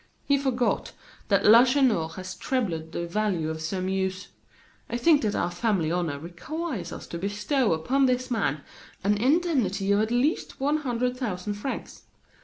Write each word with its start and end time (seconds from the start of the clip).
"He 0.25 0.35
forgot 0.35 0.93
that 1.27 1.45
Lacheneur 1.45 2.07
has 2.15 2.33
trebled 2.35 2.91
the 2.91 3.05
value 3.05 3.51
of 3.51 3.61
Sairmeuse. 3.61 4.29
I 4.89 4.97
think 4.97 5.21
that 5.21 5.35
our 5.35 5.51
family 5.51 5.91
honor 5.91 6.17
requires 6.17 6.91
us 6.91 7.05
to 7.05 7.19
bestow 7.19 7.71
upon 7.73 8.07
this 8.07 8.31
man 8.31 8.61
an 9.03 9.15
indemnity 9.15 9.91
of 9.91 9.99
at 9.99 10.09
least 10.09 10.59
one 10.59 10.77
hundred 10.77 11.17
thousand 11.17 11.53
francs. 11.53 12.05